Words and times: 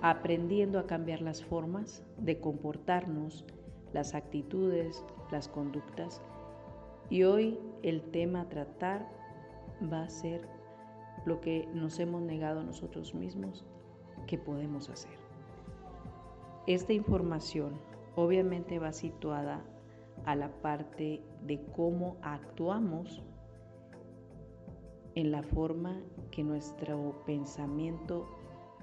aprendiendo 0.00 0.78
a 0.78 0.86
cambiar 0.86 1.20
las 1.20 1.44
formas 1.44 2.02
de 2.18 2.38
comportarnos, 2.40 3.44
las 3.92 4.14
actitudes, 4.14 5.04
las 5.30 5.48
conductas. 5.48 6.20
Y 7.10 7.24
hoy 7.24 7.58
el 7.82 8.02
tema 8.02 8.42
a 8.42 8.48
tratar 8.48 9.08
va 9.92 10.02
a 10.02 10.10
ser 10.10 10.48
lo 11.24 11.40
que 11.40 11.68
nos 11.74 11.98
hemos 11.98 12.22
negado 12.22 12.60
a 12.60 12.64
nosotros 12.64 13.14
mismos 13.14 13.64
que 14.26 14.38
podemos 14.38 14.88
hacer. 14.90 15.12
Esta 16.66 16.92
información 16.92 17.80
obviamente 18.14 18.78
va 18.78 18.92
situada 18.92 19.64
a 20.26 20.34
la 20.34 20.50
parte 20.60 21.22
de 21.42 21.62
cómo 21.74 22.16
actuamos 22.22 23.22
en 25.14 25.32
la 25.32 25.42
forma 25.42 26.00
que 26.30 26.44
nuestro 26.44 27.22
pensamiento 27.24 28.28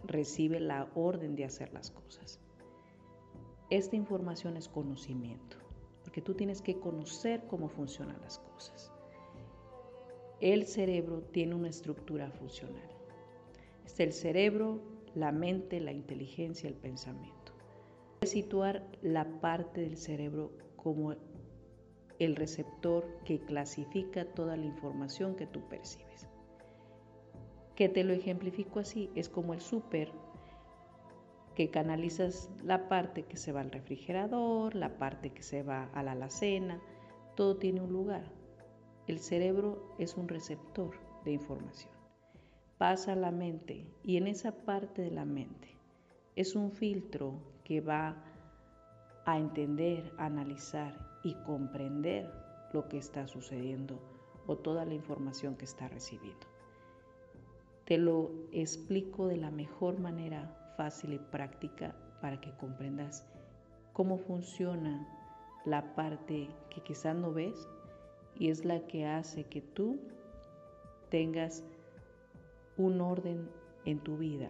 recibe 0.08 0.60
la 0.60 0.90
orden 0.96 1.36
de 1.36 1.46
hacer 1.46 1.74
las 1.74 1.92
cosas. 1.92 2.40
Esta 3.70 3.96
información 3.96 4.58
es 4.58 4.70
conocimiento, 4.70 5.58
porque 6.04 6.22
tú 6.22 6.34
tienes 6.34 6.62
que 6.62 6.80
conocer 6.80 7.46
cómo 7.48 7.68
funcionan 7.68 8.22
las 8.22 8.40
cosas. 8.40 8.92
El 10.40 10.68
cerebro 10.68 11.22
tiene 11.22 11.56
una 11.56 11.70
estructura 11.70 12.30
funcional. 12.30 12.90
Es 13.86 14.00
el 14.00 14.14
cerebro, 14.14 14.82
la 15.16 15.32
mente, 15.32 15.80
la 15.80 15.92
inteligencia, 15.92 16.70
el 16.70 16.76
pensamiento. 16.76 17.54
Situar 18.24 18.86
la 19.02 19.26
parte 19.40 19.82
del 19.82 19.98
cerebro 19.98 20.52
como 20.76 21.16
el 22.20 22.36
receptor 22.36 23.06
que 23.26 23.40
clasifica 23.40 24.26
toda 24.26 24.58
la 24.58 24.66
información 24.66 25.36
que 25.36 25.48
tú 25.48 25.68
percibes 25.68 26.28
que 27.76 27.90
te 27.90 28.04
lo 28.04 28.14
ejemplifico 28.14 28.80
así, 28.80 29.10
es 29.16 29.30
como 29.30 29.54
el 29.54 29.62
súper, 29.62 30.12
que 31.56 31.70
canalizas 31.70 32.50
la 32.64 32.90
parte 32.90 33.24
que 33.24 33.38
se 33.38 33.52
va 33.52 33.62
al 33.62 33.72
refrigerador, 33.72 34.76
la 34.76 34.98
parte 34.98 35.32
que 35.32 35.44
se 35.44 35.64
va 35.64 35.90
a 35.94 36.04
la 36.04 36.12
alacena, 36.12 36.82
todo 37.36 37.58
tiene 37.58 37.82
un 37.82 37.92
lugar. 37.92 38.32
El 39.08 39.20
cerebro 39.20 39.96
es 39.98 40.16
un 40.18 40.28
receptor 40.28 40.92
de 41.24 41.32
información. 41.32 41.92
Pasa 42.78 43.14
a 43.14 43.16
la 43.16 43.32
mente 43.32 43.88
y 44.04 44.18
en 44.18 44.28
esa 44.28 44.52
parte 44.52 45.02
de 45.02 45.12
la 45.12 45.26
mente 45.26 45.70
es 46.36 46.56
un 46.56 46.72
filtro 46.72 47.40
que 47.64 47.80
va 47.80 48.22
a 49.26 49.38
entender, 49.38 50.14
analizar 50.18 51.20
y 51.24 51.34
comprender 51.46 52.30
lo 52.74 52.88
que 52.90 52.98
está 52.98 53.28
sucediendo 53.28 54.00
o 54.46 54.58
toda 54.58 54.86
la 54.86 54.94
información 54.94 55.56
que 55.56 55.66
está 55.66 55.88
recibiendo. 55.88 56.55
Te 57.86 57.98
lo 57.98 58.32
explico 58.52 59.28
de 59.28 59.38
la 59.38 59.52
mejor 59.52 60.00
manera 60.00 60.74
fácil 60.76 61.14
y 61.14 61.20
práctica 61.20 61.96
para 62.20 62.42
que 62.42 62.52
comprendas 62.58 63.26
cómo 63.94 64.18
funciona 64.18 65.08
la 65.66 65.96
parte 65.96 66.50
que 66.70 66.82
quizás 66.82 67.16
no 67.16 67.32
ves 67.32 67.68
y 68.36 68.50
es 68.50 68.66
la 68.66 68.82
que 68.88 69.06
hace 69.06 69.46
que 69.46 69.62
tú 69.62 70.00
tengas 71.10 71.64
un 72.78 73.02
orden 73.02 73.50
en 73.86 74.00
tu 74.00 74.18
vida. 74.18 74.50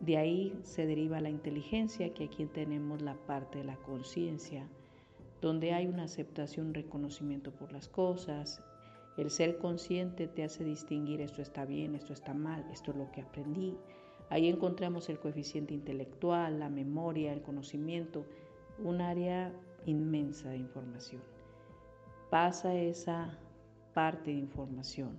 De 0.00 0.16
ahí 0.16 0.58
se 0.62 0.86
deriva 0.86 1.20
la 1.20 1.30
inteligencia, 1.30 2.12
que 2.14 2.24
aquí 2.24 2.46
tenemos 2.46 3.02
la 3.02 3.14
parte 3.14 3.58
de 3.58 3.64
la 3.64 3.76
conciencia, 3.76 4.66
donde 5.40 5.72
hay 5.72 5.86
una 5.86 6.04
aceptación, 6.04 6.74
reconocimiento 6.74 7.52
por 7.52 7.72
las 7.72 7.88
cosas, 7.88 8.62
el 9.20 9.30
ser 9.30 9.58
consciente 9.58 10.28
te 10.28 10.44
hace 10.44 10.64
distinguir 10.64 11.20
esto 11.20 11.42
está 11.42 11.66
bien, 11.66 11.94
esto 11.94 12.14
está 12.14 12.32
mal, 12.32 12.64
esto 12.72 12.92
es 12.92 12.96
lo 12.96 13.12
que 13.12 13.20
aprendí. 13.20 13.76
Ahí 14.30 14.48
encontramos 14.48 15.10
el 15.10 15.18
coeficiente 15.18 15.74
intelectual, 15.74 16.58
la 16.58 16.70
memoria, 16.70 17.34
el 17.34 17.42
conocimiento, 17.42 18.24
un 18.82 19.02
área 19.02 19.52
inmensa 19.84 20.48
de 20.48 20.56
información. 20.56 21.20
Pasa 22.30 22.74
esa 22.74 23.38
parte 23.92 24.30
de 24.30 24.38
información. 24.38 25.18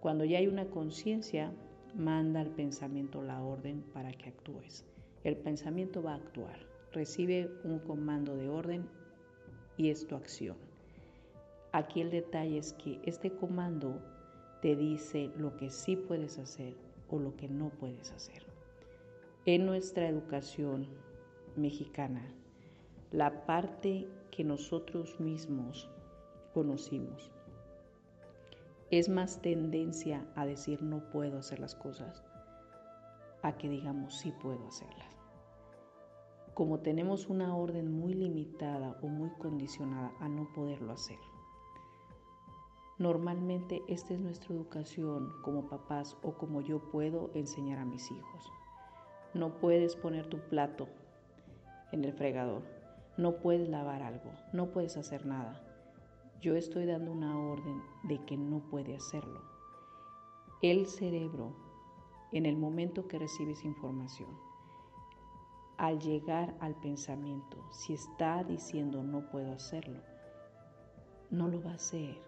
Cuando 0.00 0.26
ya 0.26 0.38
hay 0.38 0.46
una 0.46 0.66
conciencia, 0.66 1.50
manda 1.94 2.40
al 2.40 2.50
pensamiento 2.50 3.22
la 3.22 3.42
orden 3.42 3.82
para 3.94 4.12
que 4.12 4.28
actúes. 4.28 4.84
El 5.24 5.38
pensamiento 5.38 6.02
va 6.02 6.12
a 6.12 6.16
actuar, 6.16 6.58
recibe 6.92 7.50
un 7.64 7.78
comando 7.78 8.36
de 8.36 8.50
orden 8.50 8.86
y 9.78 9.88
es 9.88 10.06
tu 10.06 10.16
acción. 10.16 10.67
Aquí 11.72 12.00
el 12.00 12.10
detalle 12.10 12.58
es 12.58 12.72
que 12.72 13.00
este 13.04 13.30
comando 13.30 14.00
te 14.62 14.74
dice 14.74 15.30
lo 15.36 15.56
que 15.56 15.70
sí 15.70 15.96
puedes 15.96 16.38
hacer 16.38 16.76
o 17.08 17.18
lo 17.18 17.36
que 17.36 17.48
no 17.48 17.68
puedes 17.70 18.10
hacer. 18.12 18.46
En 19.44 19.66
nuestra 19.66 20.08
educación 20.08 20.88
mexicana, 21.56 22.34
la 23.10 23.46
parte 23.46 24.08
que 24.30 24.44
nosotros 24.44 25.18
mismos 25.20 25.90
conocimos 26.54 27.30
es 28.90 29.08
más 29.08 29.40
tendencia 29.42 30.26
a 30.34 30.46
decir 30.46 30.82
no 30.82 31.10
puedo 31.10 31.38
hacer 31.38 31.60
las 31.60 31.74
cosas 31.74 32.24
a 33.42 33.56
que 33.56 33.68
digamos 33.68 34.18
sí 34.18 34.32
puedo 34.32 34.66
hacerlas. 34.66 35.08
Como 36.54 36.80
tenemos 36.80 37.28
una 37.28 37.54
orden 37.54 37.92
muy 37.92 38.14
limitada 38.14 38.98
o 39.02 39.08
muy 39.08 39.30
condicionada 39.38 40.12
a 40.18 40.28
no 40.28 40.52
poderlo 40.52 40.92
hacer. 40.92 41.18
Normalmente 42.98 43.84
esta 43.86 44.12
es 44.12 44.18
nuestra 44.18 44.52
educación 44.52 45.32
como 45.42 45.68
papás 45.68 46.16
o 46.22 46.32
como 46.32 46.60
yo 46.62 46.80
puedo 46.90 47.30
enseñar 47.32 47.78
a 47.78 47.84
mis 47.84 48.10
hijos. 48.10 48.52
No 49.34 49.60
puedes 49.60 49.94
poner 49.94 50.26
tu 50.26 50.38
plato 50.48 50.88
en 51.92 52.04
el 52.04 52.12
fregador, 52.12 52.64
no 53.16 53.36
puedes 53.36 53.68
lavar 53.68 54.02
algo, 54.02 54.32
no 54.52 54.72
puedes 54.72 54.96
hacer 54.96 55.26
nada. 55.26 55.64
Yo 56.40 56.56
estoy 56.56 56.86
dando 56.86 57.12
una 57.12 57.38
orden 57.38 57.80
de 58.02 58.24
que 58.24 58.36
no 58.36 58.68
puede 58.68 58.96
hacerlo. 58.96 59.42
El 60.60 60.88
cerebro, 60.88 61.54
en 62.32 62.46
el 62.46 62.56
momento 62.56 63.06
que 63.06 63.20
recibes 63.20 63.64
información, 63.64 64.30
al 65.76 66.00
llegar 66.00 66.56
al 66.58 66.74
pensamiento, 66.74 67.58
si 67.70 67.94
está 67.94 68.42
diciendo 68.42 69.04
no 69.04 69.30
puedo 69.30 69.52
hacerlo, 69.52 70.00
no 71.30 71.46
lo 71.46 71.62
va 71.62 71.70
a 71.70 71.74
hacer 71.74 72.27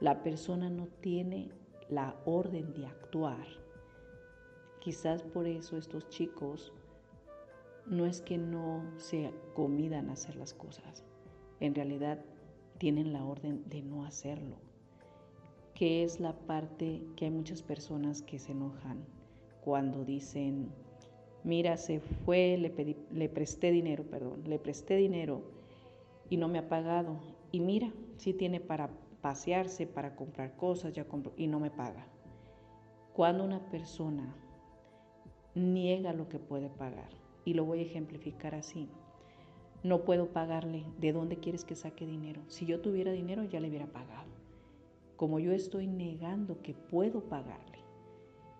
la 0.00 0.22
persona 0.22 0.68
no 0.68 0.88
tiene 1.00 1.50
la 1.88 2.16
orden 2.24 2.72
de 2.74 2.86
actuar. 2.86 3.46
Quizás 4.80 5.22
por 5.22 5.46
eso 5.46 5.76
estos 5.76 6.08
chicos 6.08 6.72
no 7.86 8.04
es 8.04 8.20
que 8.20 8.36
no 8.36 8.82
se 8.98 9.32
comidan 9.54 10.10
a 10.10 10.14
hacer 10.14 10.36
las 10.36 10.52
cosas, 10.52 11.04
en 11.60 11.74
realidad 11.74 12.18
tienen 12.78 13.12
la 13.12 13.24
orden 13.24 13.62
de 13.68 13.82
no 13.82 14.04
hacerlo, 14.04 14.56
que 15.74 16.02
es 16.02 16.20
la 16.20 16.32
parte 16.32 17.02
que 17.16 17.26
hay 17.26 17.30
muchas 17.30 17.62
personas 17.62 18.22
que 18.22 18.38
se 18.38 18.52
enojan 18.52 19.04
cuando 19.60 20.04
dicen, 20.04 20.68
mira, 21.44 21.76
se 21.76 22.00
fue, 22.00 22.56
le, 22.58 22.70
pedí, 22.70 22.96
le 23.12 23.28
presté 23.28 23.70
dinero, 23.70 24.04
perdón, 24.04 24.42
le 24.46 24.58
presté 24.58 24.96
dinero 24.96 25.42
y 26.28 26.36
no 26.36 26.48
me 26.48 26.58
ha 26.58 26.68
pagado, 26.68 27.18
y 27.52 27.60
mira, 27.60 27.92
sí 28.16 28.32
tiene 28.32 28.60
para 28.60 28.90
pasearse, 29.26 29.88
para 29.88 30.14
comprar 30.14 30.54
cosas, 30.54 30.92
ya 30.92 31.08
compro, 31.08 31.32
y 31.36 31.48
no 31.48 31.58
me 31.58 31.68
paga. 31.68 32.06
Cuando 33.12 33.42
una 33.42 33.58
persona 33.58 34.32
niega 35.56 36.12
lo 36.12 36.28
que 36.28 36.38
puede 36.38 36.68
pagar, 36.68 37.08
y 37.44 37.54
lo 37.54 37.64
voy 37.64 37.80
a 37.80 37.82
ejemplificar 37.82 38.54
así, 38.54 38.88
no 39.82 40.04
puedo 40.04 40.28
pagarle, 40.28 40.84
¿de 41.00 41.12
dónde 41.12 41.38
quieres 41.38 41.64
que 41.64 41.74
saque 41.74 42.06
dinero? 42.06 42.40
Si 42.46 42.66
yo 42.66 42.80
tuviera 42.80 43.10
dinero 43.10 43.42
ya 43.42 43.58
le 43.58 43.68
hubiera 43.68 43.86
pagado. 43.86 44.30
Como 45.16 45.40
yo 45.40 45.50
estoy 45.50 45.88
negando 45.88 46.62
que 46.62 46.74
puedo 46.74 47.22
pagarle, 47.22 47.80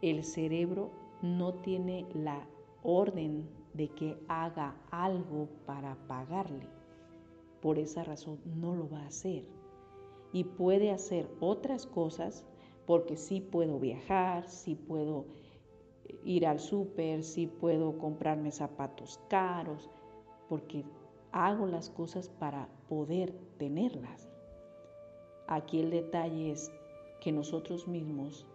el 0.03 0.25
cerebro 0.25 0.91
no 1.23 1.55
tiene 1.55 2.07
la 2.13 2.45
orden 2.83 3.49
de 3.73 3.87
que 3.87 4.19
haga 4.27 4.75
algo 4.91 5.49
para 5.65 5.95
pagarle. 6.09 6.67
Por 7.63 7.79
esa 7.79 8.03
razón 8.03 8.41
no 8.45 8.75
lo 8.75 8.91
va 8.91 9.03
a 9.03 9.07
hacer 9.07 9.45
y 10.37 10.45
puede 10.45 10.91
hacer 10.91 11.31
otras 11.41 11.87
cosas 11.87 12.45
porque 12.85 13.17
sí 13.17 13.41
puedo 13.41 13.81
viajar, 13.81 14.47
sí 14.51 14.75
puedo 14.75 15.25
ir 16.25 16.47
al 16.47 16.61
súper, 16.61 17.25
si 17.25 17.47
puedo 17.47 17.97
comprarme 17.97 18.53
zapatos 18.53 19.19
caros, 19.31 19.89
porque 20.51 20.85
hago 21.33 21.67
las 21.67 21.89
cosas 21.89 22.29
para 22.29 22.69
poder 22.87 23.33
tenerlas. 23.57 24.29
Aquí 25.49 25.81
el 25.81 25.89
detalle 25.89 26.51
es 26.51 26.71
que 27.23 27.33
nosotros 27.33 27.89
mismos 27.89 28.47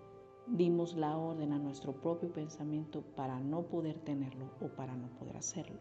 dimos 0.46 0.96
la 0.96 1.18
orden 1.18 1.52
a 1.52 1.58
nuestro 1.58 1.94
propio 1.94 2.32
pensamiento 2.32 3.02
para 3.16 3.40
no 3.40 3.64
poder 3.64 3.98
tenerlo 3.98 4.52
o 4.62 4.68
para 4.68 4.96
no 4.96 5.08
poder 5.18 5.36
hacerlo. 5.36 5.80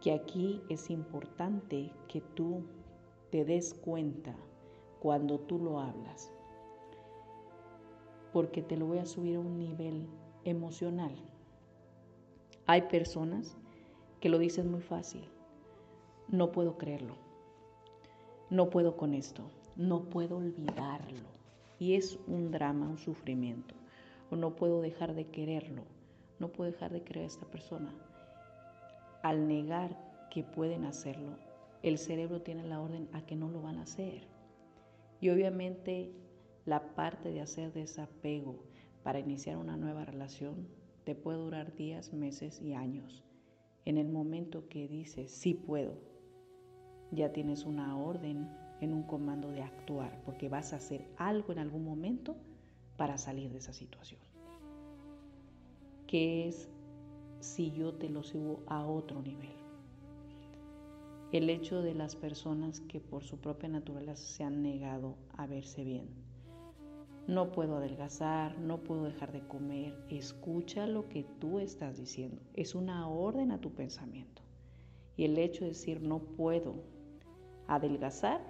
Que 0.00 0.12
aquí 0.12 0.62
es 0.68 0.90
importante 0.90 1.90
que 2.06 2.20
tú 2.20 2.62
te 3.32 3.44
des 3.44 3.74
cuenta 3.74 4.36
cuando 5.02 5.40
tú 5.40 5.58
lo 5.58 5.80
hablas, 5.80 6.30
porque 8.32 8.62
te 8.62 8.76
lo 8.76 8.86
voy 8.86 8.98
a 8.98 9.04
subir 9.04 9.34
a 9.34 9.40
un 9.40 9.58
nivel 9.58 10.06
emocional. 10.44 11.10
Hay 12.66 12.82
personas 12.82 13.56
que 14.20 14.28
lo 14.28 14.38
dicen 14.38 14.70
muy 14.70 14.80
fácil, 14.80 15.28
no 16.28 16.52
puedo 16.52 16.78
creerlo, 16.78 17.16
no 18.48 18.70
puedo 18.70 18.96
con 18.96 19.12
esto, 19.12 19.42
no 19.74 20.04
puedo 20.04 20.36
olvidarlo. 20.36 21.32
Y 21.80 21.94
es 21.94 22.20
un 22.28 22.52
drama, 22.52 22.88
un 22.88 22.98
sufrimiento. 22.98 23.74
O 24.30 24.36
no 24.36 24.54
puedo 24.54 24.80
dejar 24.80 25.16
de 25.16 25.26
quererlo, 25.26 25.82
no 26.38 26.46
puedo 26.46 26.70
dejar 26.70 26.92
de 26.92 27.02
querer 27.02 27.24
a 27.24 27.26
esta 27.26 27.46
persona. 27.46 27.92
Al 29.24 29.48
negar 29.48 29.98
que 30.30 30.44
pueden 30.44 30.84
hacerlo, 30.84 31.32
el 31.82 31.98
cerebro 31.98 32.40
tiene 32.40 32.62
la 32.68 32.80
orden 32.80 33.08
a 33.12 33.26
que 33.26 33.34
no 33.34 33.48
lo 33.48 33.60
van 33.60 33.78
a 33.78 33.82
hacer. 33.82 34.31
Y 35.22 35.30
obviamente 35.30 36.10
la 36.66 36.96
parte 36.96 37.30
de 37.30 37.40
hacer 37.40 37.72
desapego 37.72 38.64
para 39.04 39.20
iniciar 39.20 39.56
una 39.56 39.76
nueva 39.76 40.04
relación 40.04 40.66
te 41.04 41.14
puede 41.14 41.38
durar 41.38 41.76
días, 41.76 42.12
meses 42.12 42.60
y 42.60 42.74
años. 42.74 43.22
En 43.84 43.98
el 43.98 44.08
momento 44.08 44.68
que 44.68 44.88
dices, 44.88 45.30
sí 45.30 45.54
puedo, 45.54 45.94
ya 47.12 47.32
tienes 47.32 47.64
una 47.64 47.96
orden 47.96 48.50
en 48.80 48.92
un 48.92 49.04
comando 49.04 49.52
de 49.52 49.62
actuar, 49.62 50.20
porque 50.24 50.48
vas 50.48 50.72
a 50.72 50.76
hacer 50.76 51.06
algo 51.16 51.52
en 51.52 51.60
algún 51.60 51.84
momento 51.84 52.34
para 52.96 53.16
salir 53.16 53.52
de 53.52 53.58
esa 53.58 53.72
situación. 53.72 54.20
¿Qué 56.08 56.48
es 56.48 56.68
si 57.38 57.70
yo 57.70 57.94
te 57.94 58.08
lo 58.08 58.24
subo 58.24 58.64
a 58.66 58.84
otro 58.84 59.22
nivel? 59.22 59.54
El 61.32 61.50
hecho 61.50 61.82
de 61.82 61.94
las 61.94 62.14
personas 62.14 62.80
que 62.80 63.00
por 63.00 63.24
su 63.24 63.38
propia 63.38 63.68
naturaleza 63.68 64.24
se 64.24 64.44
han 64.44 64.62
negado 64.62 65.16
a 65.36 65.46
verse 65.46 65.82
bien. 65.82 66.08
No 67.26 67.52
puedo 67.52 67.76
adelgazar, 67.76 68.58
no 68.58 68.84
puedo 68.84 69.04
dejar 69.04 69.32
de 69.32 69.46
comer. 69.46 69.94
Escucha 70.08 70.86
lo 70.86 71.08
que 71.08 71.24
tú 71.40 71.58
estás 71.58 71.96
diciendo. 71.96 72.42
Es 72.54 72.74
una 72.74 73.08
orden 73.08 73.50
a 73.50 73.60
tu 73.60 73.72
pensamiento. 73.72 74.42
Y 75.16 75.24
el 75.24 75.38
hecho 75.38 75.64
de 75.64 75.70
decir 75.70 76.02
no 76.02 76.20
puedo 76.20 76.84
adelgazar 77.66 78.40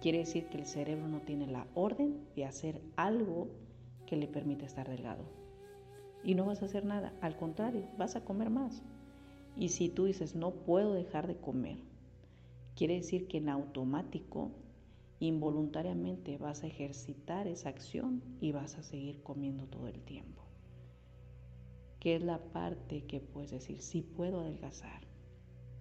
Quiere 0.00 0.18
decir 0.18 0.46
que 0.46 0.58
el 0.58 0.66
cerebro 0.66 1.08
no 1.08 1.20
tiene 1.20 1.46
la 1.46 1.66
orden 1.74 2.28
de 2.36 2.44
hacer 2.44 2.80
algo 2.96 3.48
que 4.06 4.16
le 4.16 4.28
permita 4.28 4.66
estar 4.66 4.88
delgado. 4.88 5.24
Y 6.22 6.34
no 6.34 6.44
vas 6.44 6.62
a 6.62 6.66
hacer 6.66 6.84
nada, 6.84 7.12
al 7.20 7.36
contrario, 7.36 7.88
vas 7.96 8.14
a 8.14 8.24
comer 8.24 8.50
más. 8.50 8.82
Y 9.56 9.70
si 9.70 9.88
tú 9.88 10.04
dices, 10.04 10.34
no 10.34 10.50
puedo 10.50 10.92
dejar 10.92 11.26
de 11.26 11.36
comer, 11.36 11.78
quiere 12.76 12.94
decir 12.94 13.26
que 13.26 13.38
en 13.38 13.48
automático, 13.48 14.52
involuntariamente 15.18 16.36
vas 16.36 16.62
a 16.62 16.66
ejercitar 16.66 17.46
esa 17.46 17.70
acción 17.70 18.22
y 18.40 18.52
vas 18.52 18.76
a 18.76 18.82
seguir 18.82 19.22
comiendo 19.22 19.66
todo 19.66 19.88
el 19.88 20.02
tiempo. 20.02 20.42
¿Qué 21.98 22.16
es 22.16 22.22
la 22.22 22.38
parte 22.38 23.04
que 23.06 23.20
puedes 23.20 23.50
decir, 23.50 23.80
sí 23.80 24.02
puedo 24.02 24.40
adelgazar? 24.40 25.06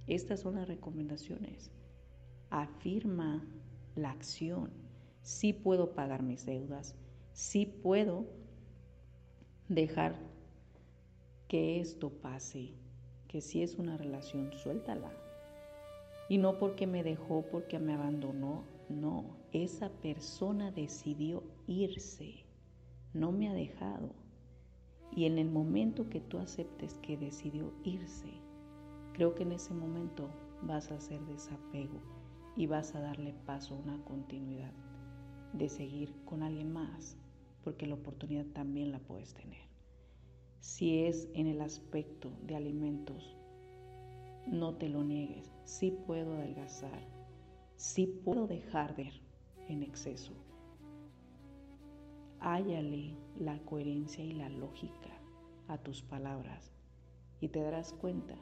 Estas 0.07 0.39
son 0.39 0.55
las 0.55 0.67
recomendaciones. 0.67 1.69
Afirma 2.49 3.45
la 3.95 4.11
acción. 4.11 4.71
Sí 5.21 5.51
puedo 5.53 5.93
pagar 5.93 6.23
mis 6.23 6.45
deudas, 6.45 6.95
sí 7.33 7.65
puedo 7.65 8.27
dejar 9.67 10.15
que 11.47 11.79
esto 11.79 12.11
pase, 12.11 12.73
que 13.27 13.41
si 13.41 13.63
es 13.63 13.75
una 13.75 13.97
relación, 13.97 14.53
suéltala. 14.53 15.24
Y 16.27 16.37
no 16.37 16.57
porque 16.57 16.87
me 16.87 17.03
dejó, 17.03 17.43
porque 17.51 17.79
me 17.79 17.93
abandonó, 17.93 18.63
no, 18.89 19.37
esa 19.51 19.89
persona 19.89 20.71
decidió 20.71 21.43
irse, 21.67 22.45
no 23.13 23.31
me 23.31 23.49
ha 23.49 23.53
dejado. 23.53 24.09
Y 25.11 25.25
en 25.25 25.37
el 25.37 25.49
momento 25.49 26.09
que 26.09 26.19
tú 26.19 26.39
aceptes 26.39 26.95
que 26.99 27.17
decidió 27.17 27.71
irse, 27.83 28.29
creo 29.13 29.35
que 29.35 29.43
en 29.43 29.53
ese 29.53 29.73
momento 29.73 30.29
vas 30.63 30.91
a 30.91 30.95
hacer 30.95 31.21
desapego 31.25 32.01
y 32.55 32.67
vas 32.67 32.95
a 32.95 33.01
darle 33.01 33.33
paso 33.45 33.75
a 33.75 33.77
una 33.77 34.03
continuidad 34.03 34.73
de 35.53 35.69
seguir 35.69 36.13
con 36.25 36.43
alguien 36.43 36.73
más, 36.73 37.17
porque 37.63 37.87
la 37.87 37.95
oportunidad 37.95 38.45
también 38.47 38.91
la 38.91 38.99
puedes 38.99 39.33
tener. 39.33 39.61
Si 40.59 41.05
es 41.05 41.29
en 41.33 41.47
el 41.47 41.61
aspecto 41.61 42.31
de 42.43 42.55
alimentos, 42.55 43.37
no 44.47 44.75
te 44.75 44.89
lo 44.89 45.03
niegues. 45.03 45.51
Sí 45.63 45.91
puedo 45.91 46.35
adelgazar, 46.35 47.01
sí 47.75 48.07
puedo 48.07 48.47
dejar 48.47 48.95
de 48.95 49.11
en 49.67 49.83
exceso. 49.83 50.33
Háyale 52.39 53.17
la 53.39 53.57
coherencia 53.65 54.23
y 54.23 54.33
la 54.33 54.49
lógica 54.49 55.09
a 55.67 55.77
tus 55.79 56.03
palabras 56.03 56.71
y 57.39 57.49
te 57.49 57.59
darás 57.61 57.93
cuenta 57.93 58.35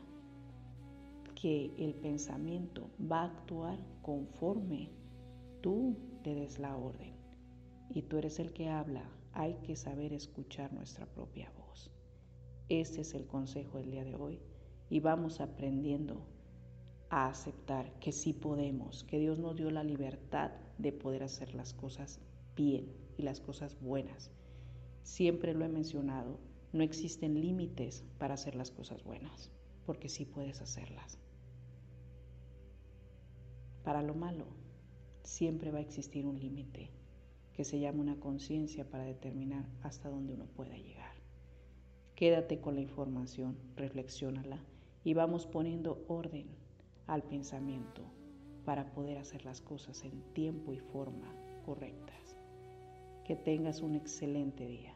que 1.35 1.73
el 1.77 1.93
pensamiento 1.95 2.89
va 2.99 3.21
a 3.21 3.25
actuar 3.25 3.79
conforme 4.01 4.89
tú 5.61 5.97
te 6.23 6.35
des 6.35 6.59
la 6.59 6.75
orden. 6.75 7.13
Y 7.89 8.03
tú 8.03 8.17
eres 8.17 8.39
el 8.39 8.53
que 8.53 8.69
habla, 8.69 9.03
hay 9.33 9.55
que 9.63 9.75
saber 9.75 10.13
escuchar 10.13 10.73
nuestra 10.73 11.05
propia 11.05 11.51
voz. 11.57 11.91
Este 12.69 13.01
es 13.01 13.13
el 13.13 13.27
consejo 13.27 13.77
del 13.77 13.91
día 13.91 14.03
de 14.03 14.15
hoy 14.15 14.39
y 14.93 14.99
vamos 14.99 15.41
aprendiendo 15.41 16.21
a 17.09 17.25
aceptar 17.25 17.97
que 17.99 18.11
sí 18.11 18.31
podemos, 18.31 19.03
que 19.05 19.17
Dios 19.17 19.39
nos 19.39 19.55
dio 19.55 19.71
la 19.71 19.83
libertad 19.83 20.51
de 20.77 20.91
poder 20.91 21.23
hacer 21.23 21.55
las 21.55 21.73
cosas 21.73 22.19
bien 22.55 22.93
y 23.17 23.23
las 23.23 23.39
cosas 23.39 23.75
buenas. 23.81 24.29
Siempre 25.01 25.55
lo 25.55 25.65
he 25.65 25.67
mencionado, 25.67 26.37
no 26.73 26.83
existen 26.83 27.41
límites 27.41 28.05
para 28.19 28.35
hacer 28.35 28.53
las 28.53 28.69
cosas 28.69 29.03
buenas, 29.03 29.49
porque 29.87 30.09
sí 30.09 30.25
puedes 30.25 30.61
hacerlas. 30.61 31.17
Para 33.83 34.03
lo 34.03 34.13
malo, 34.13 34.45
siempre 35.23 35.71
va 35.71 35.79
a 35.79 35.81
existir 35.81 36.27
un 36.27 36.39
límite 36.39 36.91
que 37.53 37.63
se 37.63 37.79
llama 37.79 38.01
una 38.03 38.19
conciencia 38.19 38.87
para 38.87 39.05
determinar 39.05 39.67
hasta 39.81 40.09
dónde 40.09 40.33
uno 40.33 40.45
puede 40.45 40.83
llegar. 40.83 41.15
Quédate 42.13 42.61
con 42.61 42.75
la 42.75 42.81
información, 42.81 43.57
reflexiónala 43.75 44.63
y 45.03 45.13
vamos 45.13 45.45
poniendo 45.45 46.03
orden 46.07 46.47
al 47.07 47.23
pensamiento 47.23 48.03
para 48.65 48.91
poder 48.93 49.17
hacer 49.17 49.45
las 49.45 49.61
cosas 49.61 50.03
en 50.03 50.21
tiempo 50.33 50.73
y 50.73 50.79
forma 50.79 51.33
correctas. 51.65 52.37
Que 53.25 53.35
tengas 53.35 53.81
un 53.81 53.95
excelente 53.95 54.67
día. 54.67 54.95